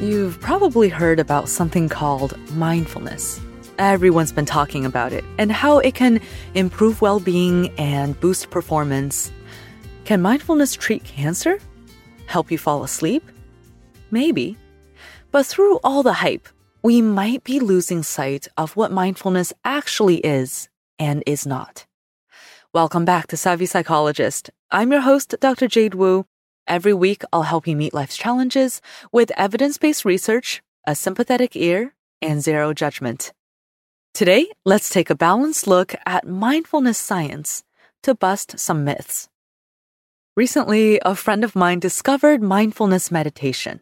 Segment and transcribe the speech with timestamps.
[0.00, 3.40] You've probably heard about something called mindfulness.
[3.78, 6.20] Everyone's been talking about it and how it can
[6.52, 9.32] improve well being and boost performance.
[10.04, 11.58] Can mindfulness treat cancer?
[12.26, 13.24] Help you fall asleep?
[14.10, 14.58] Maybe.
[15.30, 16.46] But through all the hype,
[16.82, 20.68] we might be losing sight of what mindfulness actually is
[20.98, 21.86] and is not.
[22.74, 24.50] Welcome back to Savvy Psychologist.
[24.70, 25.68] I'm your host, Dr.
[25.68, 26.26] Jade Wu,
[26.66, 28.80] Every week, I'll help you meet life's challenges
[29.12, 33.32] with evidence based research, a sympathetic ear, and zero judgment.
[34.14, 37.62] Today, let's take a balanced look at mindfulness science
[38.02, 39.28] to bust some myths.
[40.36, 43.80] Recently, a friend of mine discovered mindfulness meditation.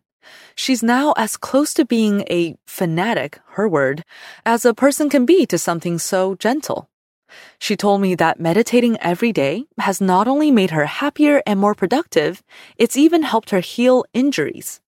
[0.54, 4.04] She's now as close to being a fanatic, her word,
[4.44, 6.88] as a person can be to something so gentle.
[7.58, 11.74] She told me that meditating every day has not only made her happier and more
[11.74, 12.42] productive,
[12.76, 14.80] it's even helped her heal injuries.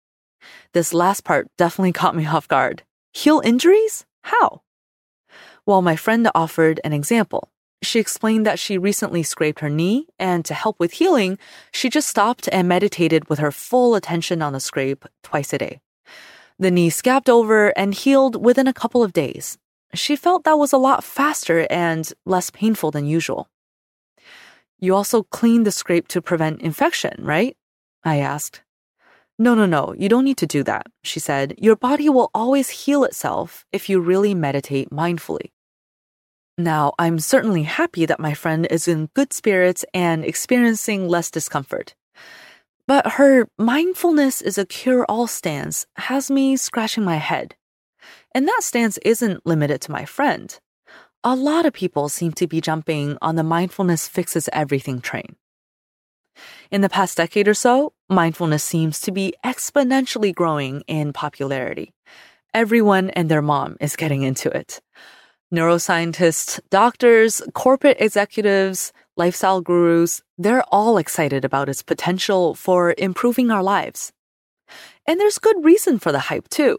[0.72, 2.82] This last part definitely caught me off guard.
[3.12, 4.04] Heal injuries?
[4.22, 4.62] How?
[5.64, 7.50] Well, my friend offered an example.
[7.82, 11.38] She explained that she recently scraped her knee, and to help with healing,
[11.72, 15.80] she just stopped and meditated with her full attention on the scrape twice a day.
[16.58, 19.58] The knee scabbed over and healed within a couple of days.
[19.94, 23.48] She felt that was a lot faster and less painful than usual.
[24.78, 27.56] You also clean the scrape to prevent infection, right?
[28.04, 28.62] I asked.
[29.38, 31.54] No, no, no, you don't need to do that, she said.
[31.58, 35.50] Your body will always heal itself if you really meditate mindfully.
[36.58, 41.94] Now, I'm certainly happy that my friend is in good spirits and experiencing less discomfort.
[42.86, 47.56] But her mindfulness is a cure all stance has me scratching my head.
[48.36, 50.54] And that stance isn't limited to my friend.
[51.24, 55.36] A lot of people seem to be jumping on the mindfulness fixes everything train.
[56.70, 61.94] In the past decade or so, mindfulness seems to be exponentially growing in popularity.
[62.52, 64.82] Everyone and their mom is getting into it.
[65.50, 73.62] Neuroscientists, doctors, corporate executives, lifestyle gurus, they're all excited about its potential for improving our
[73.62, 74.12] lives.
[75.06, 76.76] And there's good reason for the hype too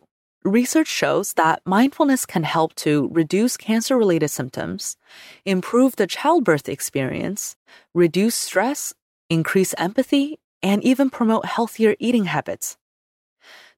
[0.48, 4.98] research shows that mindfulness can help to reduce cancer related symptoms,
[5.46, 7.56] improve the childbirth experience,
[7.94, 8.94] reduce stress,
[9.30, 12.78] increase empathy, and even promote healthier eating habits.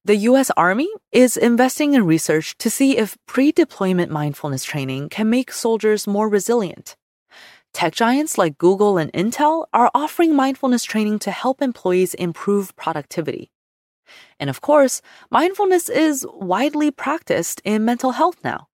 [0.06, 5.30] The US Army is investing in research to see if pre deployment mindfulness training can
[5.30, 6.96] make soldiers more resilient.
[7.74, 13.52] Tech giants like Google and Intel are offering mindfulness training to help employees improve productivity.
[14.40, 18.68] And of course, mindfulness is widely practiced in mental health now.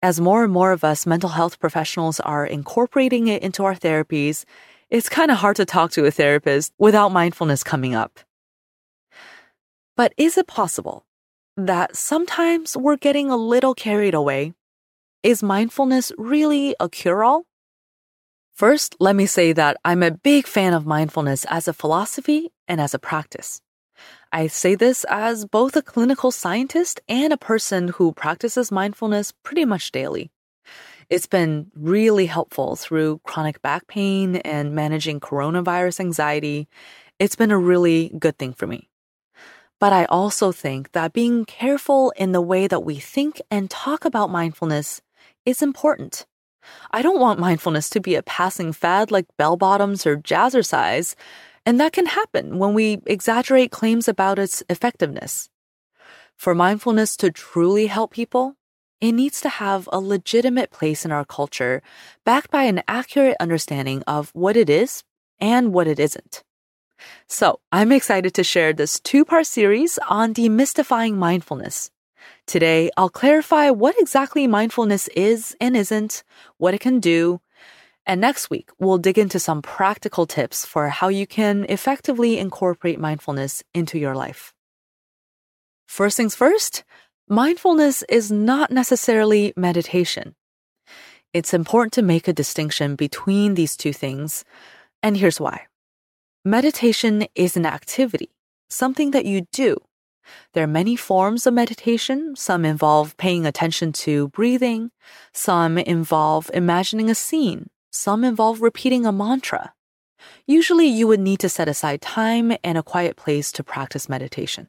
[0.00, 4.44] As more and more of us mental health professionals are incorporating it into our therapies,
[4.90, 8.20] it's kind of hard to talk to a therapist without mindfulness coming up.
[9.96, 11.04] But is it possible
[11.56, 14.54] that sometimes we're getting a little carried away?
[15.24, 17.44] Is mindfulness really a cure all?
[18.54, 22.80] First, let me say that I'm a big fan of mindfulness as a philosophy and
[22.80, 23.60] as a practice.
[24.32, 29.64] I say this as both a clinical scientist and a person who practices mindfulness pretty
[29.64, 30.30] much daily.
[31.08, 36.68] It's been really helpful through chronic back pain and managing coronavirus anxiety.
[37.18, 38.90] It's been a really good thing for me.
[39.80, 44.04] But I also think that being careful in the way that we think and talk
[44.04, 45.00] about mindfulness
[45.46, 46.26] is important.
[46.90, 51.14] I don't want mindfulness to be a passing fad like bell bottoms or jazzercise.
[51.68, 55.50] And that can happen when we exaggerate claims about its effectiveness.
[56.34, 58.56] For mindfulness to truly help people,
[59.02, 61.82] it needs to have a legitimate place in our culture,
[62.24, 65.04] backed by an accurate understanding of what it is
[65.40, 66.42] and what it isn't.
[67.26, 71.90] So, I'm excited to share this two part series on demystifying mindfulness.
[72.46, 76.24] Today, I'll clarify what exactly mindfulness is and isn't,
[76.56, 77.42] what it can do,
[78.08, 82.98] and next week, we'll dig into some practical tips for how you can effectively incorporate
[82.98, 84.54] mindfulness into your life.
[85.86, 86.84] First things first,
[87.28, 90.34] mindfulness is not necessarily meditation.
[91.34, 94.42] It's important to make a distinction between these two things,
[95.02, 95.66] and here's why.
[96.46, 98.30] Meditation is an activity,
[98.70, 99.76] something that you do.
[100.54, 102.36] There are many forms of meditation.
[102.36, 104.90] Some involve paying attention to breathing,
[105.32, 109.72] some involve imagining a scene, some involve repeating a mantra.
[110.46, 114.68] Usually, you would need to set aside time and a quiet place to practice meditation.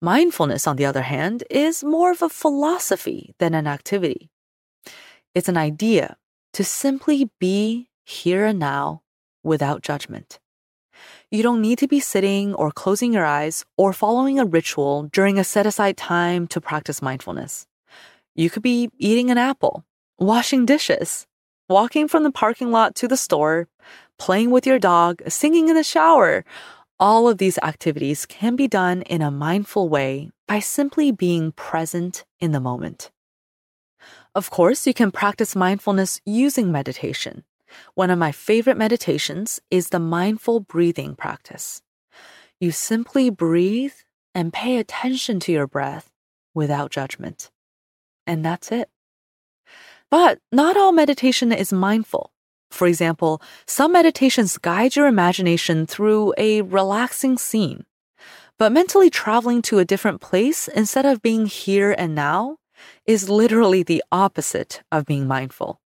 [0.00, 4.30] Mindfulness, on the other hand, is more of a philosophy than an activity.
[5.34, 6.16] It's an idea
[6.54, 9.02] to simply be here and now
[9.42, 10.38] without judgment.
[11.30, 15.38] You don't need to be sitting or closing your eyes or following a ritual during
[15.38, 17.66] a set aside time to practice mindfulness.
[18.34, 19.84] You could be eating an apple,
[20.18, 21.26] washing dishes,
[21.68, 23.68] walking from the parking lot to the store,
[24.18, 26.44] playing with your dog, singing in the shower.
[27.00, 32.24] All of these activities can be done in a mindful way by simply being present
[32.40, 33.10] in the moment.
[34.34, 37.44] Of course, you can practice mindfulness using meditation.
[37.94, 41.82] One of my favorite meditations is the mindful breathing practice.
[42.60, 43.94] You simply breathe
[44.34, 46.12] and pay attention to your breath
[46.54, 47.50] without judgment.
[48.26, 48.88] And that's it.
[50.12, 52.34] But not all meditation is mindful.
[52.70, 57.86] For example, some meditations guide your imagination through a relaxing scene.
[58.58, 62.58] But mentally traveling to a different place instead of being here and now
[63.06, 65.80] is literally the opposite of being mindful.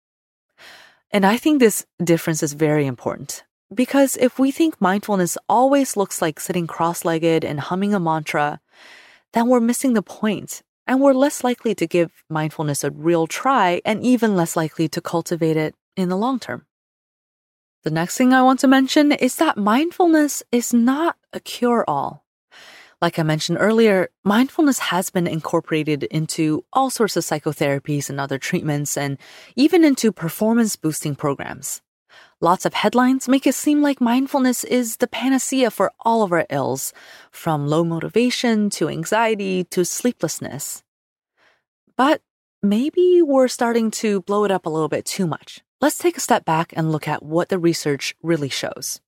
[1.12, 6.20] And I think this difference is very important because if we think mindfulness always looks
[6.20, 8.60] like sitting cross legged and humming a mantra,
[9.34, 13.82] then we're missing the point and we're less likely to give mindfulness a real try
[13.86, 16.66] and even less likely to cultivate it in the long term.
[17.84, 22.26] The next thing I want to mention is that mindfulness is not a cure all.
[23.02, 28.40] Like I mentioned earlier, mindfulness has been incorporated into all sorts of psychotherapies and other
[28.40, 29.18] treatments, and
[29.56, 31.82] even into performance boosting programs.
[32.46, 36.46] Lots of headlines make it seem like mindfulness is the panacea for all of our
[36.52, 36.94] ills,
[37.32, 40.84] from low motivation to anxiety to sleeplessness.
[41.98, 42.22] But
[42.62, 45.62] maybe we're starting to blow it up a little bit too much.
[45.82, 49.02] Let's take a step back and look at what the research really shows.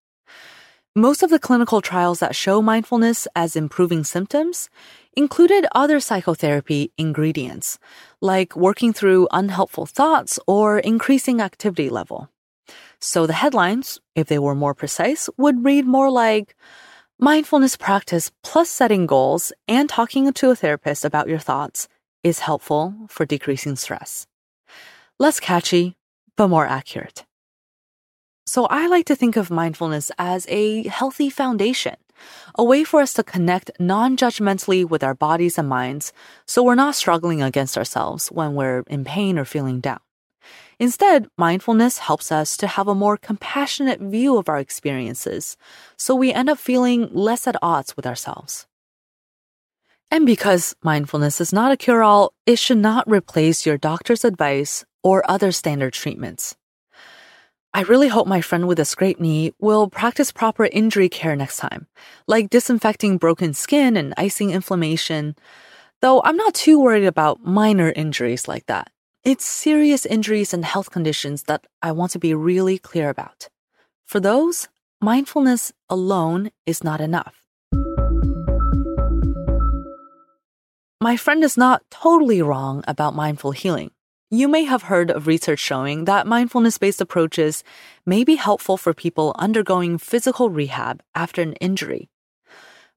[0.96, 4.68] Most of the clinical trials that show mindfulness as improving symptoms
[5.16, 7.78] included other psychotherapy ingredients,
[8.20, 12.32] like working through unhelpful thoughts or increasing activity level.
[13.00, 16.56] So the headlines, if they were more precise, would read more like
[17.20, 21.88] mindfulness practice plus setting goals and talking to a therapist about your thoughts
[22.24, 24.28] is helpful for decreasing stress.
[25.20, 25.96] Less catchy,
[26.36, 27.26] but more accurate.
[28.46, 31.96] So I like to think of mindfulness as a healthy foundation,
[32.56, 36.14] a way for us to connect non judgmentally with our bodies and minds
[36.46, 40.00] so we're not struggling against ourselves when we're in pain or feeling down.
[40.80, 45.58] Instead, mindfulness helps us to have a more compassionate view of our experiences,
[45.98, 48.68] so we end up feeling less at odds with ourselves.
[50.12, 54.86] And because mindfulness is not a cure all, it should not replace your doctor's advice
[55.04, 56.56] or other standard treatments.
[57.74, 61.58] I really hope my friend with a scraped knee will practice proper injury care next
[61.58, 61.88] time,
[62.28, 65.36] like disinfecting broken skin and icing inflammation.
[66.02, 68.92] Though I'm not too worried about minor injuries like that.
[69.28, 73.50] It's serious injuries and health conditions that I want to be really clear about.
[74.06, 74.70] For those,
[75.02, 77.36] mindfulness alone is not enough.
[81.02, 83.92] My friend is not totally wrong about mindful healing.
[84.32, 87.66] You may have heard of research showing that mindfulness based approaches
[88.06, 92.08] may be helpful for people undergoing physical rehab after an injury.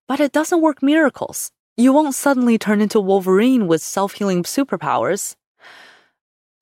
[0.07, 1.51] But it doesn't work miracles.
[1.77, 5.35] You won't suddenly turn into Wolverine with self healing superpowers.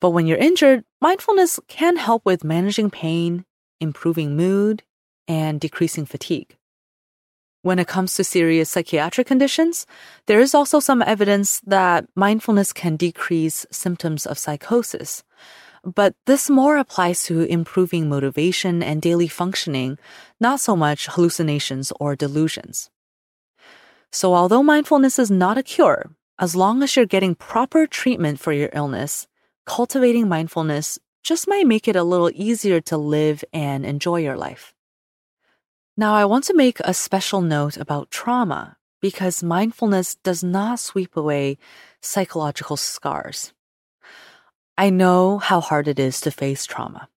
[0.01, 3.45] But when you're injured, mindfulness can help with managing pain,
[3.79, 4.83] improving mood,
[5.27, 6.55] and decreasing fatigue.
[7.61, 9.85] When it comes to serious psychiatric conditions,
[10.27, 15.23] there is also some evidence that mindfulness can decrease symptoms of psychosis.
[15.83, 19.97] But this more applies to improving motivation and daily functioning,
[20.39, 22.89] not so much hallucinations or delusions.
[24.11, 28.53] So, although mindfulness is not a cure, as long as you're getting proper treatment for
[28.53, 29.27] your illness,
[29.69, 34.73] cultivating mindfulness just might make it a little easier to live and enjoy your life.
[35.95, 41.15] Now, I want to make a special note about trauma because mindfulness does not sweep
[41.15, 41.59] away
[42.01, 43.53] psychological scars.
[44.75, 47.07] I know how hard it is to face trauma.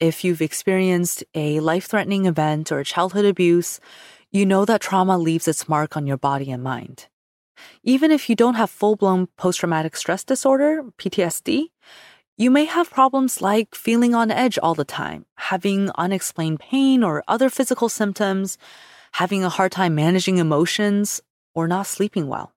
[0.00, 3.78] If you've experienced a life threatening event or childhood abuse,
[4.30, 7.08] you know that trauma leaves its mark on your body and mind.
[7.82, 11.70] Even if you don't have full blown post traumatic stress disorder, PTSD,
[12.40, 17.22] You may have problems like feeling on edge all the time, having unexplained pain or
[17.28, 18.56] other physical symptoms,
[19.12, 21.20] having a hard time managing emotions,
[21.54, 22.54] or not sleeping well.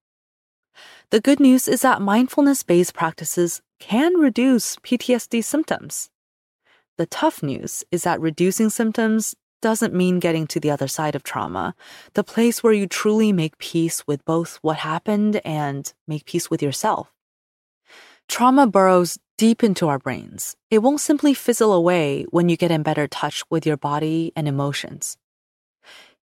[1.09, 6.09] The good news is that mindfulness based practices can reduce PTSD symptoms.
[6.97, 11.23] The tough news is that reducing symptoms doesn't mean getting to the other side of
[11.23, 11.73] trauma,
[12.15, 16.61] the place where you truly make peace with both what happened and make peace with
[16.61, 17.13] yourself.
[18.27, 20.57] Trauma burrows deep into our brains.
[20.69, 24.49] It won't simply fizzle away when you get in better touch with your body and
[24.49, 25.15] emotions.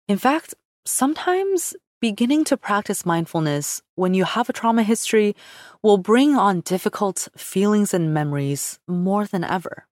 [0.07, 0.55] In fact,
[0.85, 5.35] sometimes beginning to practice mindfulness when you have a trauma history
[5.83, 9.87] will bring on difficult feelings and memories more than ever.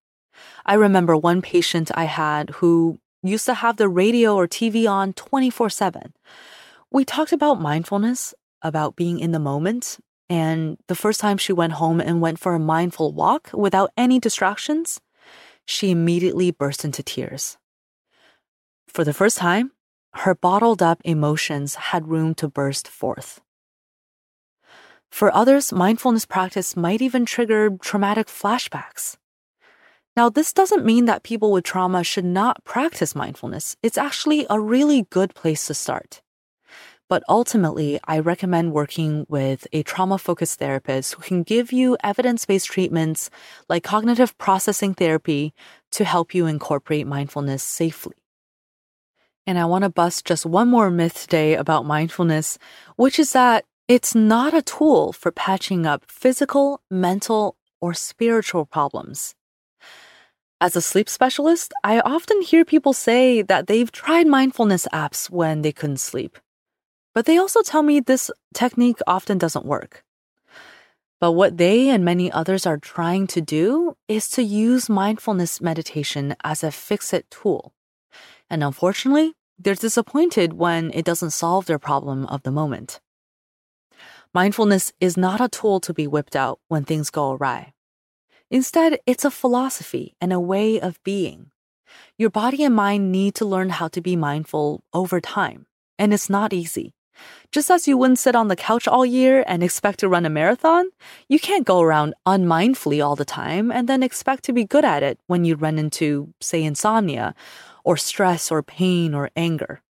[0.66, 5.12] I remember one patient I had who used to have the radio or TV on
[5.12, 6.12] 24 7.
[6.90, 9.98] We talked about mindfulness, about being in the moment,
[10.30, 14.18] and the first time she went home and went for a mindful walk without any
[14.18, 15.00] distractions,
[15.64, 17.56] she immediately burst into tears.
[18.86, 19.72] For the first time,
[20.14, 23.40] her bottled up emotions had room to burst forth.
[25.10, 29.16] For others, mindfulness practice might even trigger traumatic flashbacks.
[30.18, 33.76] Now, this doesn't mean that people with trauma should not practice mindfulness.
[33.84, 36.22] It's actually a really good place to start.
[37.08, 42.44] But ultimately, I recommend working with a trauma focused therapist who can give you evidence
[42.46, 43.30] based treatments
[43.68, 45.54] like cognitive processing therapy
[45.92, 48.16] to help you incorporate mindfulness safely.
[49.46, 52.58] And I want to bust just one more myth today about mindfulness,
[52.96, 59.36] which is that it's not a tool for patching up physical, mental, or spiritual problems.
[60.60, 65.62] As a sleep specialist, I often hear people say that they've tried mindfulness apps when
[65.62, 66.36] they couldn't sleep.
[67.14, 70.02] But they also tell me this technique often doesn't work.
[71.20, 76.34] But what they and many others are trying to do is to use mindfulness meditation
[76.42, 77.72] as a fix it tool.
[78.50, 83.00] And unfortunately, they're disappointed when it doesn't solve their problem of the moment.
[84.34, 87.74] Mindfulness is not a tool to be whipped out when things go awry.
[88.50, 91.50] Instead, it's a philosophy and a way of being.
[92.16, 95.66] Your body and mind need to learn how to be mindful over time,
[95.98, 96.94] and it's not easy.
[97.50, 100.30] Just as you wouldn't sit on the couch all year and expect to run a
[100.30, 100.90] marathon,
[101.28, 105.02] you can't go around unmindfully all the time and then expect to be good at
[105.02, 107.34] it when you run into, say, insomnia
[107.84, 109.82] or stress or pain or anger.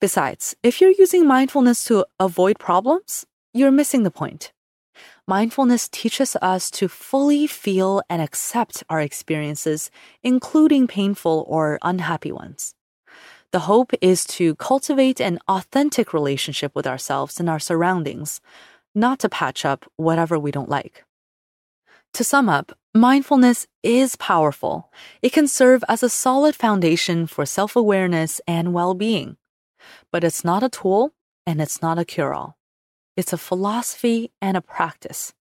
[0.00, 4.52] Besides, if you're using mindfulness to avoid problems, you're missing the point.
[5.26, 9.90] Mindfulness teaches us to fully feel and accept our experiences,
[10.22, 12.74] including painful or unhappy ones.
[13.50, 18.42] The hope is to cultivate an authentic relationship with ourselves and our surroundings,
[18.94, 21.04] not to patch up whatever we don't like.
[22.12, 24.92] To sum up, mindfulness is powerful.
[25.22, 29.38] It can serve as a solid foundation for self awareness and well being.
[30.12, 31.14] But it's not a tool
[31.46, 32.58] and it's not a cure all.
[33.16, 35.32] It's a philosophy and a practice.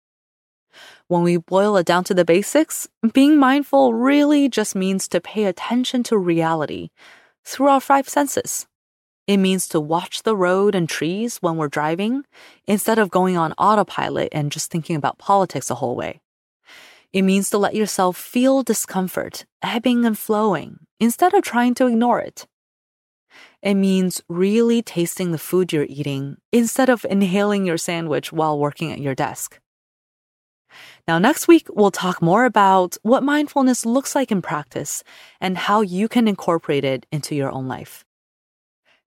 [1.07, 5.45] When we boil it down to the basics, being mindful really just means to pay
[5.45, 6.89] attention to reality
[7.43, 8.67] through our five senses.
[9.25, 12.23] It means to watch the road and trees when we're driving
[12.67, 16.21] instead of going on autopilot and just thinking about politics the whole way.
[17.13, 22.19] It means to let yourself feel discomfort, ebbing and flowing, instead of trying to ignore
[22.19, 22.47] it.
[23.63, 28.91] It means really tasting the food you're eating instead of inhaling your sandwich while working
[28.91, 29.57] at your desk.
[31.07, 35.01] Now, next week, we'll talk more about what mindfulness looks like in practice
[35.39, 38.03] and how you can incorporate it into your own life.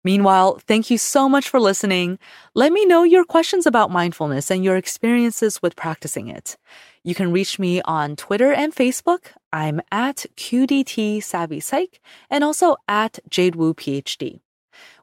[0.02, 2.18] Meanwhile, thank you so much for listening.
[2.54, 6.56] Let me know your questions about mindfulness and your experiences with practicing it.
[7.02, 9.32] You can reach me on Twitter and Facebook.
[9.52, 14.40] I'm at QDT Savvy Psych and also at Jade Wu PhD.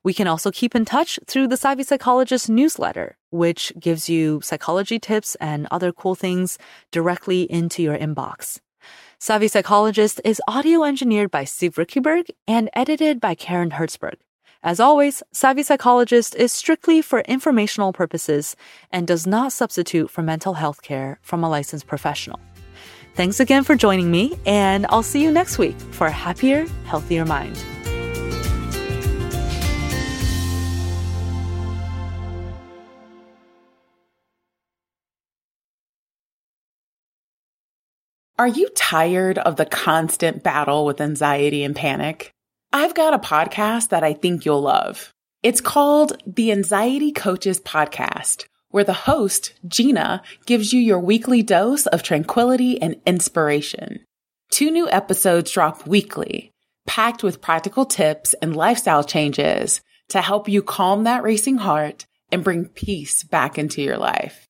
[0.04, 5.00] We can also keep in touch through the Savvy Psychologist newsletter, which gives you psychology
[5.00, 6.58] tips and other cool things
[6.92, 8.60] directly into your inbox.
[9.20, 14.16] Savvy Psychologist is audio engineered by Steve Riekeberg and edited by Karen Hertzberg.
[14.64, 18.56] As always, Savvy Psychologist is strictly for informational purposes
[18.92, 22.40] and does not substitute for mental health care from a licensed professional.
[23.16, 27.26] Thanks again for joining me, and I'll see you next week for a happier, healthier
[27.26, 27.58] mind.
[38.44, 42.34] Are you tired of the constant battle with anxiety and panic?
[42.74, 45.14] I've got a podcast that I think you'll love.
[45.44, 51.88] It's called the Anxiety Coaches Podcast where the host, Gina, gives you your weekly dose
[51.88, 54.04] of tranquility and inspiration.
[54.52, 56.52] Two new episodes drop weekly,
[56.86, 62.44] packed with practical tips and lifestyle changes to help you calm that racing heart and
[62.44, 64.50] bring peace back into your life.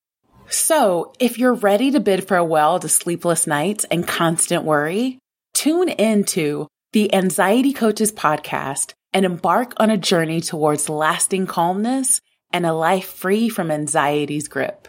[0.49, 5.19] So if you're ready to bid farewell to sleepless nights and constant worry,
[5.53, 12.21] tune into the Anxiety Coaches podcast and embark on a journey towards lasting calmness
[12.51, 14.87] and a life free from anxiety's grip.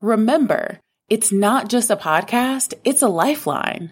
[0.00, 3.90] Remember, it's not just a podcast, it's a lifeline.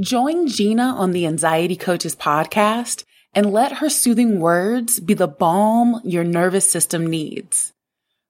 [0.00, 6.00] Join Gina on the Anxiety Coaches podcast and let her soothing words be the balm
[6.04, 7.73] your nervous system needs.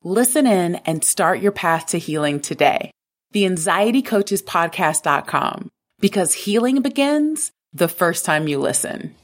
[0.06, 2.90] Listen in and start your path to healing today.
[3.30, 9.14] The Anxiety Coaches Podcast.com because healing begins the first time you listen.